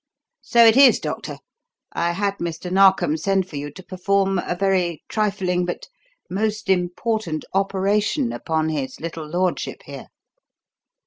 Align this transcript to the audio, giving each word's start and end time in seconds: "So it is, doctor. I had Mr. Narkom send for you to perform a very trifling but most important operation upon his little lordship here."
"So 0.41 0.65
it 0.65 0.77
is, 0.77 0.99
doctor. 0.99 1.37
I 1.93 2.13
had 2.13 2.39
Mr. 2.39 2.71
Narkom 2.71 3.17
send 3.17 3.47
for 3.47 3.55
you 3.57 3.69
to 3.73 3.83
perform 3.83 4.39
a 4.39 4.55
very 4.55 5.03
trifling 5.09 5.63
but 5.63 5.89
most 6.27 6.69
important 6.69 7.45
operation 7.53 8.33
upon 8.33 8.69
his 8.69 8.99
little 8.99 9.27
lordship 9.29 9.83
here." 9.85 10.07